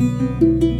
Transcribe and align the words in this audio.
Música 0.00 0.74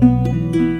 Música 0.00 0.79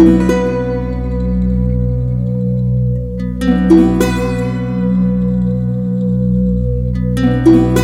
thank 0.00 0.30
you. 7.46 7.79